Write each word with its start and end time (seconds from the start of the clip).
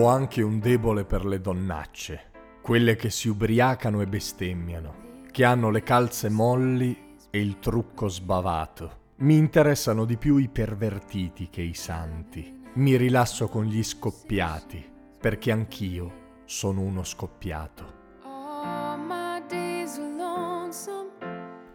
Ho 0.00 0.06
anche 0.06 0.40
un 0.40 0.60
debole 0.60 1.04
per 1.04 1.26
le 1.26 1.42
donnacce, 1.42 2.30
quelle 2.62 2.96
che 2.96 3.10
si 3.10 3.28
ubriacano 3.28 4.00
e 4.00 4.06
bestemmiano, 4.06 4.94
che 5.30 5.44
hanno 5.44 5.68
le 5.68 5.82
calze 5.82 6.30
molli 6.30 7.18
e 7.28 7.38
il 7.38 7.58
trucco 7.58 8.08
sbavato. 8.08 9.08
Mi 9.16 9.36
interessano 9.36 10.06
di 10.06 10.16
più 10.16 10.38
i 10.38 10.48
pervertiti 10.48 11.50
che 11.50 11.60
i 11.60 11.74
santi. 11.74 12.62
Mi 12.76 12.96
rilasso 12.96 13.48
con 13.48 13.64
gli 13.64 13.82
scoppiati, 13.82 14.82
perché 15.20 15.52
anch'io 15.52 16.12
sono 16.46 16.80
uno 16.80 17.04
scoppiato. 17.04 17.98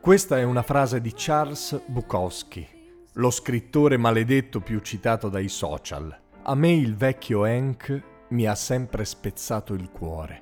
Questa 0.02 0.40
è 0.40 0.44
una 0.44 0.64
frase 0.64 1.00
di 1.00 1.14
Charles 1.16 1.80
Bukowski, 1.86 2.68
lo 3.14 3.30
scrittore 3.30 3.98
maledetto 3.98 4.62
più 4.62 4.80
citato 4.80 5.30
dai 5.30 5.48
social. 5.48 6.22
A 6.42 6.56
me 6.56 6.74
il 6.74 6.96
vecchio 6.96 7.44
Hank 7.44 8.14
mi 8.30 8.48
ha 8.48 8.56
sempre 8.56 9.06
spezzato 9.06 9.74
il 9.74 9.90
cuore. 9.92 10.42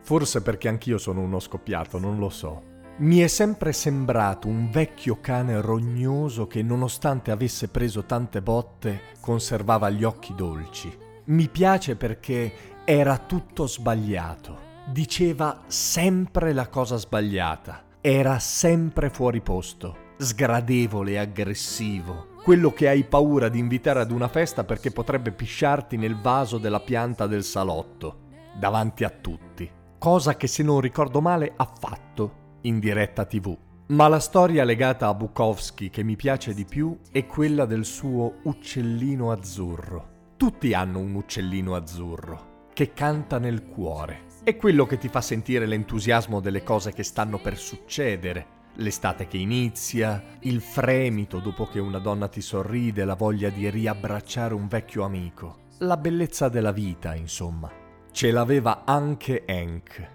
Forse 0.00 0.42
perché 0.42 0.68
anch'io 0.68 0.98
sono 0.98 1.20
uno 1.20 1.40
scoppiato, 1.40 1.98
non 1.98 2.18
lo 2.18 2.28
so. 2.28 2.74
Mi 2.98 3.18
è 3.18 3.26
sempre 3.26 3.72
sembrato 3.72 4.48
un 4.48 4.70
vecchio 4.70 5.18
cane 5.20 5.60
rognoso 5.60 6.46
che, 6.46 6.62
nonostante 6.62 7.30
avesse 7.30 7.68
preso 7.68 8.04
tante 8.04 8.40
botte, 8.40 9.00
conservava 9.20 9.90
gli 9.90 10.04
occhi 10.04 10.34
dolci. 10.34 10.96
Mi 11.24 11.48
piace 11.48 11.96
perché 11.96 12.52
era 12.84 13.18
tutto 13.18 13.66
sbagliato. 13.66 14.64
Diceva 14.86 15.62
sempre 15.66 16.52
la 16.52 16.68
cosa 16.68 16.96
sbagliata. 16.96 17.84
Era 18.00 18.38
sempre 18.38 19.10
fuori 19.10 19.40
posto 19.40 20.04
sgradevole 20.18 21.12
e 21.12 21.18
aggressivo, 21.18 22.28
quello 22.46 22.72
che 22.72 22.86
hai 22.86 23.02
paura 23.02 23.48
di 23.48 23.58
invitare 23.58 23.98
ad 23.98 24.12
una 24.12 24.28
festa 24.28 24.62
perché 24.62 24.92
potrebbe 24.92 25.32
pisciarti 25.32 25.96
nel 25.96 26.14
vaso 26.14 26.58
della 26.58 26.78
pianta 26.78 27.26
del 27.26 27.42
salotto, 27.42 28.18
davanti 28.56 29.02
a 29.02 29.10
tutti, 29.10 29.68
cosa 29.98 30.36
che 30.36 30.46
se 30.46 30.62
non 30.62 30.78
ricordo 30.78 31.20
male 31.20 31.54
ha 31.56 31.68
fatto 31.76 32.58
in 32.60 32.78
diretta 32.78 33.24
tv. 33.24 33.58
Ma 33.88 34.06
la 34.06 34.20
storia 34.20 34.62
legata 34.62 35.08
a 35.08 35.14
Bukowski 35.14 35.90
che 35.90 36.04
mi 36.04 36.14
piace 36.14 36.54
di 36.54 36.64
più 36.64 36.96
è 37.10 37.26
quella 37.26 37.64
del 37.64 37.84
suo 37.84 38.34
uccellino 38.44 39.32
azzurro. 39.32 40.10
Tutti 40.36 40.72
hanno 40.72 41.00
un 41.00 41.16
uccellino 41.16 41.74
azzurro 41.74 42.68
che 42.72 42.92
canta 42.92 43.40
nel 43.40 43.66
cuore. 43.66 44.26
È 44.44 44.54
quello 44.54 44.86
che 44.86 44.98
ti 44.98 45.08
fa 45.08 45.20
sentire 45.20 45.66
l'entusiasmo 45.66 46.38
delle 46.38 46.62
cose 46.62 46.92
che 46.92 47.02
stanno 47.02 47.40
per 47.40 47.56
succedere, 47.56 48.46
l'estate 48.76 49.26
che 49.26 49.36
inizia, 49.36 50.22
il 50.40 50.60
fremito 50.60 51.40
dopo 51.40 51.66
che 51.66 51.78
una 51.78 51.98
donna 51.98 52.28
ti 52.28 52.40
sorride, 52.40 53.04
la 53.04 53.14
voglia 53.14 53.48
di 53.50 53.68
riabbracciare 53.68 54.54
un 54.54 54.66
vecchio 54.68 55.04
amico, 55.04 55.64
la 55.78 55.96
bellezza 55.96 56.48
della 56.48 56.72
vita, 56.72 57.14
insomma. 57.14 57.70
Ce 58.10 58.30
l'aveva 58.30 58.82
anche 58.84 59.44
Hank 59.46 60.10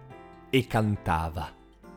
e 0.49 0.67
cantava. 0.67 1.49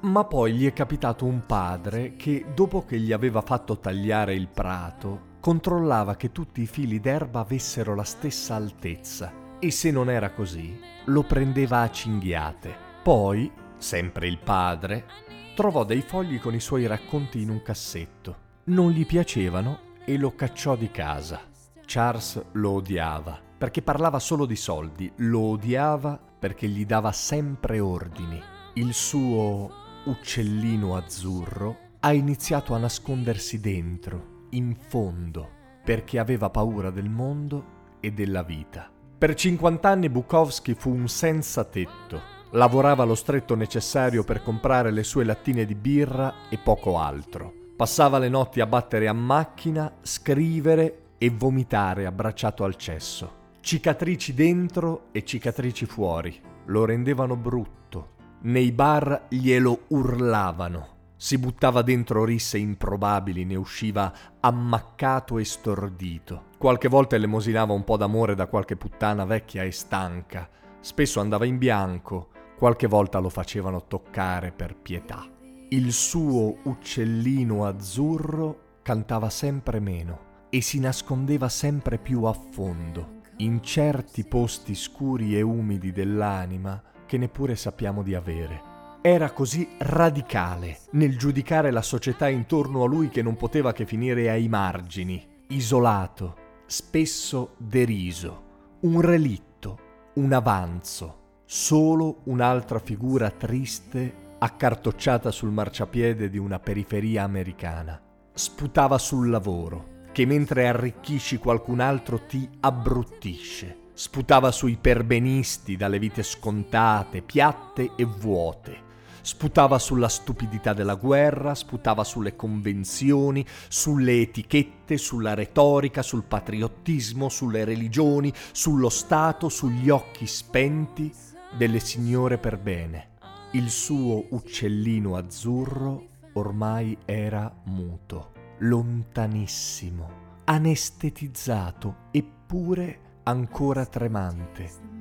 Ma 0.03 0.25
poi 0.25 0.53
gli 0.53 0.67
è 0.67 0.73
capitato 0.75 1.25
un 1.25 1.47
padre 1.47 2.15
che, 2.17 2.45
dopo 2.55 2.85
che 2.85 2.99
gli 2.99 3.13
aveva 3.13 3.41
fatto 3.41 3.79
tagliare 3.79 4.35
il 4.35 4.49
prato, 4.49 5.33
controllava 5.41 6.17
che 6.17 6.31
tutti 6.31 6.61
i 6.61 6.67
fili 6.67 7.01
d'erba 7.01 7.41
avessero 7.41 7.95
la 7.95 8.05
stessa 8.05 8.55
altezza 8.55 9.59
e 9.59 9.71
se 9.71 9.91
non 9.91 10.11
era 10.11 10.31
così, 10.31 10.79
lo 11.07 11.23
prendeva 11.23 11.81
a 11.81 11.91
cinghiate. 11.91 12.75
Poi, 13.03 13.51
sempre 13.79 14.27
il 14.27 14.39
padre, 14.39 15.07
trovò 15.55 15.85
dei 15.85 16.03
fogli 16.03 16.41
con 16.41 16.55
i 16.55 16.61
suoi 16.61 16.87
racconti 16.87 17.41
in 17.41 17.49
un 17.49 17.63
cassetto. 17.63 18.37
Non 18.65 18.91
gli 18.91 19.07
piacevano 19.07 19.93
e 20.05 20.19
lo 20.19 20.35
cacciò 20.35 20.77
di 20.77 20.91
casa. 20.91 21.41
Charles 21.87 22.45
lo 22.53 22.73
odiava 22.73 23.41
perché 23.57 23.81
parlava 23.81 24.19
solo 24.19 24.47
di 24.47 24.57
soldi, 24.57 25.11
lo 25.17 25.41
odiava 25.41 26.21
perché 26.39 26.69
gli 26.69 26.85
dava 26.85 27.13
sempre 27.13 27.81
ordini. 27.81 28.43
Il 28.75 28.93
suo 28.93 29.71
uccellino 30.05 30.97
azzurro 30.97 31.79
ha 32.01 32.13
iniziato 32.13 32.75
a 32.75 32.79
nascondersi 32.79 33.61
dentro, 33.61 34.47
in 34.51 34.75
fondo, 34.77 35.49
perché 35.83 36.19
aveva 36.19 36.51
paura 36.51 36.91
del 36.91 37.09
mondo 37.09 37.65
e 38.01 38.13
della 38.13 38.43
vita. 38.43 38.91
Per 39.17 39.35
50 39.35 39.89
anni 39.89 40.11
Bukowski 40.11 40.75
fu 40.75 40.91
un 40.91 41.09
senza 41.09 41.65
tetto 41.65 42.34
Lavorava 42.55 43.03
lo 43.03 43.17
stretto 43.17 43.57
necessario 43.57 44.23
per 44.23 44.41
comprare 44.41 44.93
le 44.93 45.03
sue 45.03 45.25
lattine 45.25 45.65
di 45.65 45.75
birra 45.75 46.33
e 46.49 46.57
poco 46.57 47.01
altro. 47.01 47.53
Passava 47.77 48.19
le 48.19 48.29
notti 48.29 48.61
a 48.61 48.67
battere 48.67 49.09
a 49.09 49.13
macchina, 49.13 49.93
scrivere 50.03 50.99
e 51.19 51.31
vomitare 51.31 52.07
abbracciato 52.07 52.63
al 52.63 52.77
cesso. 52.77 53.43
Cicatrici 53.59 54.35
dentro 54.35 55.07
e 55.11 55.25
cicatrici 55.25 55.85
fuori. 55.85 56.41
Lo 56.67 56.85
rendevano 56.85 57.35
brutto. 57.35 58.11
Nei 58.43 58.71
bar 58.71 59.25
glielo 59.31 59.87
urlavano. 59.89 60.93
Si 61.17 61.39
buttava 61.39 61.83
dentro 61.83 62.25
risse 62.25 62.57
improbabili, 62.59 63.45
ne 63.45 63.57
usciva 63.57 64.13
ammaccato 64.39 65.39
e 65.39 65.45
stordito. 65.45 66.45
Qualche 66.57 66.87
volta 66.87 67.17
elemosinava 67.17 67.73
un 67.73 67.83
po' 67.83 67.97
d'amore 67.97 68.37
da 68.37 68.47
qualche 68.47 68.77
puttana 68.77 69.25
vecchia 69.25 69.65
e 69.65 69.73
stanca. 69.73 70.49
Spesso 70.79 71.19
andava 71.19 71.47
in 71.47 71.57
bianco, 71.59 72.29
Qualche 72.65 72.87
volta 72.87 73.19
lo 73.19 73.29
facevano 73.29 73.85
toccare 73.85 74.51
per 74.51 74.75
pietà. 74.75 75.29
Il 75.69 75.93
suo 75.93 76.61
uccellino 76.63 77.67
azzurro 77.67 78.79
cantava 78.81 79.29
sempre 79.29 79.81
meno 79.81 80.47
e 80.49 80.63
si 80.63 80.81
nascondeva 80.81 81.51
sempre 81.51 81.99
più 81.99 82.23
a 82.23 82.33
fondo, 82.33 83.21
in 83.37 83.63
certi 83.63 84.25
posti 84.25 84.75
scuri 84.75 85.37
e 85.37 85.43
umidi 85.43 85.93
dell'anima 85.93 86.83
che 87.05 87.19
neppure 87.19 87.55
sappiamo 87.55 88.03
di 88.03 88.15
avere. 88.15 88.63
Era 89.03 89.31
così 89.33 89.69
radicale 89.81 90.79
nel 90.93 91.19
giudicare 91.19 91.71
la 91.71 91.83
società 91.83 92.31
intorno 92.31 92.83
a 92.83 92.87
lui 92.87 93.11
che 93.11 93.21
non 93.21 93.37
poteva 93.37 93.75
che 93.75 93.85
finire 93.85 94.31
ai 94.31 94.49
margini, 94.49 95.23
isolato, 95.49 96.63
spesso 96.65 97.57
deriso, 97.59 98.79
un 98.81 99.03
relitto, 99.03 99.79
un 100.15 100.33
avanzo 100.33 101.24
solo 101.57 102.23
un'altra 102.25 102.81
figura 102.81 103.31
triste 103.31 104.13
accartocciata 104.41 105.31
sul 105.31 105.53
marciapiede 105.53 106.29
di 106.29 106.37
una 106.37 106.59
periferia 106.59 107.23
americana. 107.23 108.03
Sputava 108.33 108.99
sul 108.99 109.31
lavoro, 109.31 110.03
che 110.11 110.27
mentre 110.27 110.67
arricchisci 110.67 111.39
qualcun 111.39 111.79
altro 111.79 112.23
ti 112.27 112.51
abbruttisce. 112.59 113.83
Sputava 113.93 114.51
sui 114.51 114.77
perbenisti 114.81 115.77
dalle 115.77 116.01
vite 116.01 116.25
scontate, 116.25 117.23
piatte 117.23 117.93
e 117.95 118.05
vuote 118.05 118.83
sputava 119.25 119.79
sulla 119.79 120.09
stupidità 120.09 120.75
della 120.75 120.97
guerra, 120.97 121.55
sputava 121.55 122.05
sulle 122.05 122.37
convenzioni, 122.37 123.43
sulle 123.69 124.21
etichette, 124.21 124.99
sulla 124.99 125.33
retorica, 125.33 126.03
sul 126.03 126.25
patriottismo, 126.25 127.31
sulle 127.31 127.65
religioni, 127.65 128.31
sullo 128.53 128.91
Stato, 128.91 129.49
sugli 129.49 129.89
occhi 129.89 130.27
spenti 130.27 131.11
delle 131.57 131.81
signore 131.81 132.39
per 132.39 132.59
bene. 132.59 133.11
Il 133.53 133.71
suo 133.71 134.27
uccellino 134.31 135.17
azzurro 135.17 136.09
ormai 136.35 136.97
era 137.05 137.53
muto, 137.65 138.33
lontanissimo, 138.59 140.11
anestetizzato 140.45 141.97
eppure 142.11 142.99
ancora 143.23 143.87
tremante. 143.87 144.93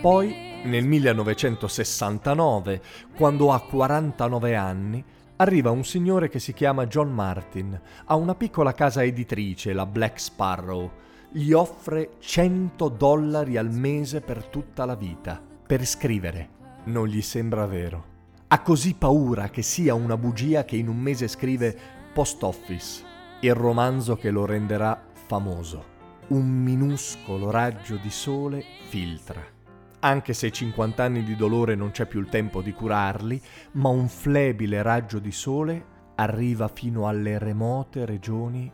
Poi 0.00 0.47
Nel 0.64 0.84
1969, 0.84 2.82
quando 3.14 3.52
ha 3.52 3.60
49 3.60 4.56
anni, 4.56 5.02
arriva 5.36 5.70
un 5.70 5.84
signore 5.84 6.28
che 6.28 6.40
si 6.40 6.52
chiama 6.52 6.88
John 6.88 7.12
Martin, 7.12 7.80
ha 8.04 8.14
una 8.16 8.34
piccola 8.34 8.74
casa 8.74 9.04
editrice, 9.04 9.72
la 9.72 9.86
Black 9.86 10.18
Sparrow. 10.20 10.90
Gli 11.30 11.52
offre 11.52 12.16
100 12.18 12.88
dollari 12.88 13.56
al 13.56 13.70
mese 13.70 14.20
per 14.20 14.44
tutta 14.46 14.84
la 14.84 14.96
vita, 14.96 15.40
per 15.64 15.86
scrivere. 15.86 16.48
Non 16.84 17.06
gli 17.06 17.22
sembra 17.22 17.64
vero. 17.66 18.16
Ha 18.48 18.60
così 18.60 18.94
paura 18.94 19.50
che 19.50 19.62
sia 19.62 19.94
una 19.94 20.16
bugia 20.16 20.64
che 20.64 20.74
in 20.76 20.88
un 20.88 20.98
mese 20.98 21.28
scrive 21.28 21.76
Post 22.12 22.42
Office, 22.42 23.04
il 23.40 23.54
romanzo 23.54 24.16
che 24.16 24.30
lo 24.30 24.44
renderà 24.44 25.00
famoso. 25.12 25.96
Un 26.28 26.46
minuscolo 26.48 27.50
raggio 27.50 27.96
di 27.96 28.10
sole 28.10 28.64
filtra 28.88 29.56
anche 30.00 30.32
se 30.32 30.50
50 30.50 31.02
anni 31.02 31.24
di 31.24 31.34
dolore 31.34 31.74
non 31.74 31.90
c'è 31.90 32.06
più 32.06 32.20
il 32.20 32.28
tempo 32.28 32.62
di 32.62 32.72
curarli, 32.72 33.40
ma 33.72 33.88
un 33.88 34.08
flebile 34.08 34.82
raggio 34.82 35.18
di 35.18 35.32
sole 35.32 35.96
arriva 36.16 36.68
fino 36.68 37.06
alle 37.06 37.38
remote 37.38 38.04
regioni 38.04 38.70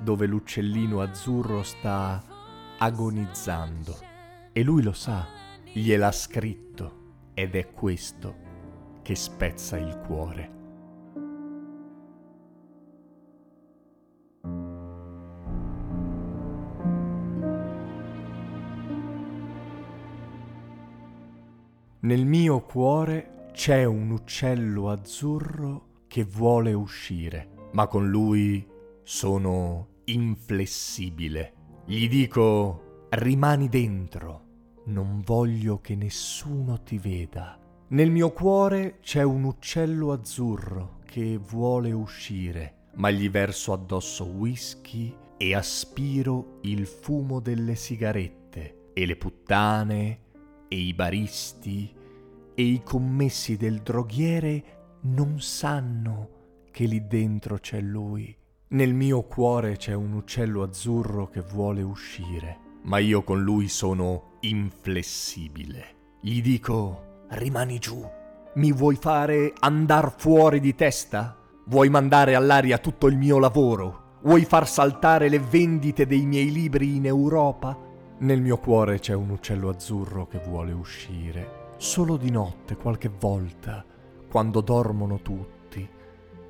dove 0.00 0.26
l'uccellino 0.26 1.00
azzurro 1.00 1.62
sta 1.62 2.22
agonizzando. 2.78 3.98
E 4.52 4.62
lui 4.62 4.82
lo 4.82 4.92
sa, 4.92 5.26
gliel'ha 5.72 6.12
scritto, 6.12 6.96
ed 7.34 7.54
è 7.54 7.70
questo 7.70 8.36
che 9.02 9.14
spezza 9.14 9.76
il 9.76 9.98
cuore. 10.06 10.57
Nel 22.00 22.26
mio 22.26 22.60
cuore 22.60 23.48
c'è 23.50 23.82
un 23.82 24.12
uccello 24.12 24.88
azzurro 24.88 26.04
che 26.06 26.22
vuole 26.22 26.72
uscire, 26.72 27.70
ma 27.72 27.88
con 27.88 28.08
lui 28.08 28.64
sono 29.02 30.02
inflessibile. 30.04 31.54
Gli 31.86 32.08
dico, 32.08 33.06
rimani 33.10 33.68
dentro, 33.68 34.44
non 34.84 35.22
voglio 35.24 35.80
che 35.80 35.96
nessuno 35.96 36.84
ti 36.84 36.98
veda. 36.98 37.58
Nel 37.88 38.12
mio 38.12 38.30
cuore 38.30 38.98
c'è 39.00 39.24
un 39.24 39.42
uccello 39.42 40.12
azzurro 40.12 41.00
che 41.04 41.36
vuole 41.36 41.90
uscire, 41.90 42.90
ma 42.94 43.10
gli 43.10 43.28
verso 43.28 43.72
addosso 43.72 44.24
whisky 44.24 45.12
e 45.36 45.52
aspiro 45.52 46.60
il 46.62 46.86
fumo 46.86 47.40
delle 47.40 47.74
sigarette 47.74 48.90
e 48.92 49.04
le 49.04 49.16
puttane 49.16 50.26
e 50.68 50.76
i 50.76 50.94
baristi 50.94 51.92
e 52.54 52.62
i 52.62 52.82
commessi 52.84 53.56
del 53.56 53.80
droghiere 53.80 54.76
non 55.02 55.40
sanno 55.40 56.36
che 56.70 56.84
lì 56.84 57.06
dentro 57.06 57.58
c'è 57.58 57.80
lui. 57.80 58.36
Nel 58.68 58.94
mio 58.94 59.22
cuore 59.22 59.76
c'è 59.76 59.94
un 59.94 60.12
uccello 60.12 60.62
azzurro 60.62 61.28
che 61.28 61.40
vuole 61.40 61.82
uscire, 61.82 62.58
ma 62.82 62.98
io 62.98 63.22
con 63.22 63.42
lui 63.42 63.68
sono 63.68 64.36
inflessibile. 64.40 65.96
Gli 66.20 66.42
dico, 66.42 67.24
rimani 67.30 67.78
giù. 67.78 68.06
Mi 68.54 68.72
vuoi 68.72 68.96
fare 68.96 69.52
andar 69.60 70.14
fuori 70.18 70.60
di 70.60 70.74
testa? 70.74 71.36
Vuoi 71.66 71.88
mandare 71.88 72.34
all'aria 72.34 72.78
tutto 72.78 73.06
il 73.06 73.16
mio 73.16 73.38
lavoro? 73.38 74.16
Vuoi 74.22 74.44
far 74.44 74.68
saltare 74.68 75.28
le 75.28 75.38
vendite 75.38 76.06
dei 76.06 76.26
miei 76.26 76.50
libri 76.50 76.96
in 76.96 77.06
Europa? 77.06 77.78
Nel 78.20 78.40
mio 78.40 78.58
cuore 78.58 78.98
c'è 78.98 79.14
un 79.14 79.30
uccello 79.30 79.68
azzurro 79.68 80.26
che 80.26 80.40
vuole 80.44 80.72
uscire, 80.72 81.74
solo 81.76 82.16
di 82.16 82.32
notte 82.32 82.74
qualche 82.74 83.08
volta, 83.08 83.84
quando 84.28 84.60
dormono 84.60 85.20
tutti. 85.22 85.88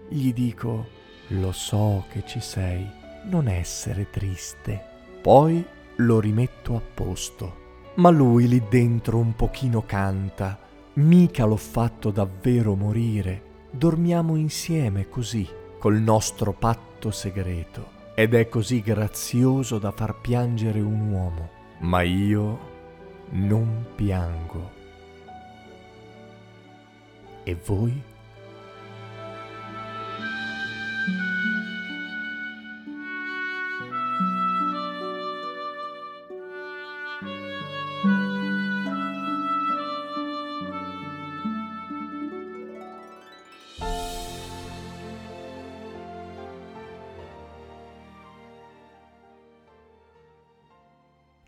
Gli 0.08 0.32
dico, 0.32 0.86
lo 1.28 1.52
so 1.52 2.06
che 2.08 2.24
ci 2.24 2.40
sei, 2.40 2.90
non 3.24 3.48
essere 3.48 4.08
triste. 4.08 4.82
Poi 5.20 5.62
lo 5.96 6.20
rimetto 6.20 6.74
a 6.74 6.80
posto. 6.80 7.66
Ma 7.96 8.08
lui 8.08 8.48
lì 8.48 8.62
dentro 8.66 9.18
un 9.18 9.34
pochino 9.34 9.84
canta, 9.84 10.58
mica 10.94 11.44
l'ho 11.44 11.56
fatto 11.56 12.10
davvero 12.10 12.76
morire. 12.76 13.42
Dormiamo 13.70 14.36
insieme 14.36 15.10
così, 15.10 15.46
col 15.78 15.96
nostro 15.96 16.54
patto 16.54 17.10
segreto. 17.10 17.96
Ed 18.14 18.32
è 18.32 18.48
così 18.48 18.80
grazioso 18.80 19.78
da 19.78 19.90
far 19.90 20.18
piangere 20.18 20.80
un 20.80 21.12
uomo 21.12 21.56
ma 21.80 22.02
io 22.02 22.58
non 23.30 23.86
piango. 23.94 24.70
E 27.44 27.54
voi? 27.54 28.02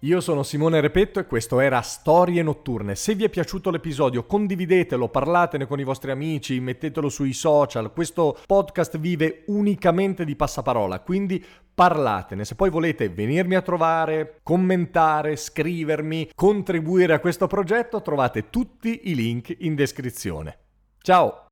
Io 0.05 0.23
sono 0.23 0.43
Simone 0.43 0.81
Repetto 0.81 1.21
e 1.21 1.27
questo 1.27 1.61
era 1.61 1.83
Storie 1.83 2.43
Notturne. 2.43 2.95
Se 2.95 3.15
vi 3.15 3.25
è 3.25 3.29
piaciuto 3.29 3.71
l'episodio 3.71 4.25
condividetelo, 4.25 5.11
parlatene 5.11 5.67
con 5.67 5.79
i 5.79 5.85
vostri 5.85 6.11
amici, 6.11 6.59
mettetelo 6.59 7.11
sui 7.11 7.35
social. 7.35 7.93
Questo 7.93 8.39
podcast 8.47 8.97
vive 8.97 9.43
unicamente 9.49 10.25
di 10.25 10.37
passaparola, 10.37 11.01
quindi 11.01 11.45
parlatene. 11.75 12.47
Se 12.47 12.55
poi 12.55 12.71
volete 12.71 13.11
venirmi 13.11 13.57
a 13.57 13.61
trovare, 13.61 14.41
commentare, 14.43 15.37
scrivermi, 15.37 16.31
contribuire 16.35 17.13
a 17.13 17.21
questo 17.21 17.47
progetto, 17.47 18.01
trovate 18.01 18.49
tutti 18.49 19.11
i 19.11 19.15
link 19.15 19.55
in 19.59 19.75
descrizione. 19.75 20.57
Ciao! 21.03 21.45